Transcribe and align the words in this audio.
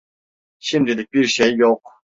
Şimdilik 0.59 1.13
bir 1.13 1.23
şey 1.25 1.55
yok. 1.55 2.03